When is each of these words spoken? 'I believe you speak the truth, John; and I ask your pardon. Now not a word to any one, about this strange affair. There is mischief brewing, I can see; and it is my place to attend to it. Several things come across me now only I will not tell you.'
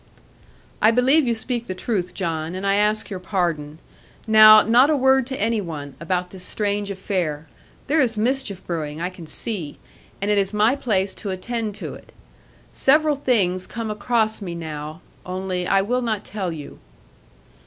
'I 0.81 0.89
believe 0.93 1.27
you 1.27 1.35
speak 1.35 1.67
the 1.67 1.75
truth, 1.75 2.15
John; 2.15 2.55
and 2.55 2.65
I 2.65 2.73
ask 2.73 3.11
your 3.11 3.19
pardon. 3.19 3.77
Now 4.25 4.63
not 4.63 4.89
a 4.89 4.95
word 4.95 5.27
to 5.27 5.39
any 5.39 5.61
one, 5.61 5.93
about 5.99 6.31
this 6.31 6.43
strange 6.43 6.89
affair. 6.89 7.45
There 7.85 7.99
is 8.01 8.17
mischief 8.17 8.65
brewing, 8.65 8.99
I 8.99 9.11
can 9.11 9.27
see; 9.27 9.77
and 10.19 10.31
it 10.31 10.39
is 10.39 10.55
my 10.55 10.75
place 10.75 11.13
to 11.13 11.29
attend 11.29 11.75
to 11.75 11.93
it. 11.93 12.13
Several 12.73 13.13
things 13.15 13.67
come 13.67 13.91
across 13.91 14.41
me 14.41 14.55
now 14.55 15.01
only 15.23 15.67
I 15.67 15.83
will 15.83 16.01
not 16.01 16.25
tell 16.25 16.51
you.' 16.51 16.79